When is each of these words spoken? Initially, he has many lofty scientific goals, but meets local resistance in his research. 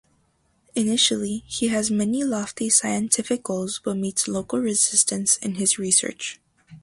Initially, 0.73 1.43
he 1.45 1.67
has 1.67 1.91
many 1.91 2.23
lofty 2.23 2.71
scientific 2.71 3.43
goals, 3.43 3.79
but 3.85 3.97
meets 3.97 4.27
local 4.27 4.57
resistance 4.57 5.37
in 5.37 5.53
his 5.53 5.77
research. 5.77 6.39